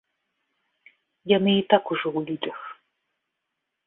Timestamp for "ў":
2.17-2.31